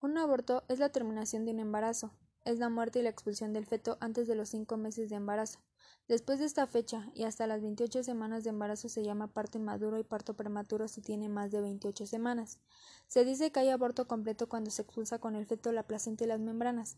[0.00, 2.12] Un aborto es la terminación de un embarazo,
[2.44, 5.58] es la muerte y la expulsión del feto antes de los cinco meses de embarazo.
[6.06, 9.98] Después de esta fecha y hasta las 28 semanas de embarazo se llama parto inmaduro
[9.98, 12.60] y parto prematuro si tiene más de 28 semanas.
[13.08, 16.28] Se dice que hay aborto completo cuando se expulsa con el feto la placenta y
[16.28, 16.96] las membranas.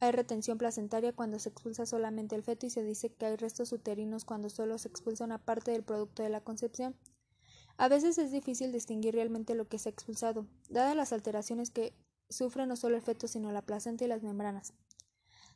[0.00, 3.72] Hay retención placentaria cuando se expulsa solamente el feto y se dice que hay restos
[3.72, 6.96] uterinos cuando solo se expulsa una parte del producto de la concepción.
[7.78, 11.94] A veces es difícil distinguir realmente lo que se ha expulsado, dadas las alteraciones que
[12.32, 14.72] sufre no solo el feto sino la placenta y las membranas.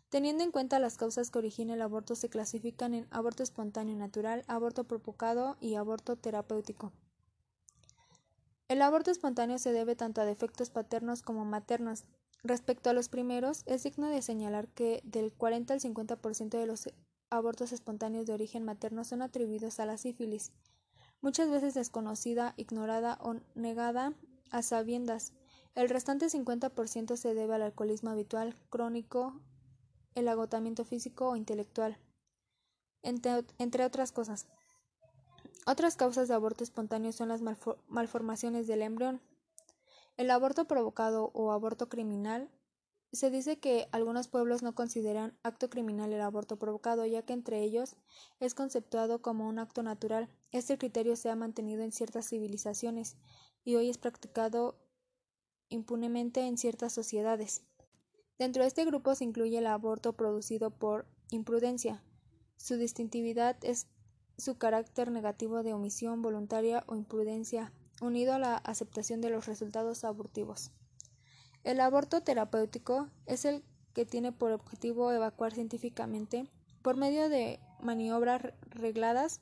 [0.08, 4.44] Teniendo en cuenta las causas que originan el aborto, se clasifican en aborto espontáneo natural,
[4.46, 6.92] aborto provocado y aborto terapéutico.
[8.68, 12.04] El aborto espontáneo se debe tanto a defectos paternos como maternos.
[12.44, 16.88] Respecto a los primeros, es digno de señalar que del 40 al 50% de los
[17.30, 20.52] abortos espontáneos de origen materno son atribuidos a la sífilis,
[21.20, 24.14] muchas veces desconocida, ignorada o negada
[24.50, 25.32] a sabiendas.
[25.76, 29.42] El restante 50% se debe al alcoholismo habitual, crónico,
[30.14, 31.98] el agotamiento físico o intelectual,
[33.02, 34.46] entre, otras cosas.
[35.66, 37.42] Otras causas de aborto espontáneo son las
[37.88, 39.20] malformaciones del embrión.
[40.16, 42.50] El aborto provocado o aborto criminal
[43.12, 47.62] se dice que algunos pueblos no consideran acto criminal el aborto provocado, ya que entre
[47.62, 47.96] ellos
[48.40, 50.30] es conceptuado como un acto natural.
[50.52, 53.18] Este criterio se ha mantenido en ciertas civilizaciones
[53.62, 54.78] y hoy es practicado
[55.68, 57.62] impunemente en ciertas sociedades.
[58.38, 62.02] Dentro de este grupo se incluye el aborto producido por imprudencia.
[62.56, 63.88] Su distintividad es
[64.38, 70.04] su carácter negativo de omisión voluntaria o imprudencia, unido a la aceptación de los resultados
[70.04, 70.70] abortivos.
[71.64, 73.64] El aborto terapéutico es el
[73.94, 76.50] que tiene por objetivo evacuar científicamente,
[76.82, 79.40] por medio de maniobras regladas,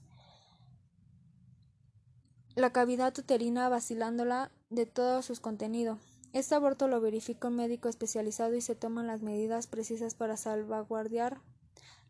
[2.54, 5.98] la cavidad uterina vacilándola de todo su contenido,
[6.34, 11.40] este aborto lo verifica un médico especializado y se toman las medidas precisas para salvaguardar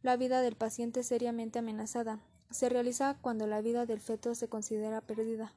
[0.01, 2.21] la vida del paciente seriamente amenazada.
[2.51, 5.53] Se realiza cuando la vida del feto se considera perdida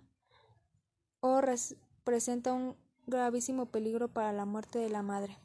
[1.21, 1.41] o
[2.03, 2.75] presenta un
[3.05, 5.37] gravísimo peligro para la muerte de la madre.